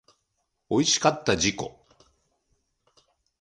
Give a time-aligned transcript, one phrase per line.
[0.67, 1.57] おいしかった自己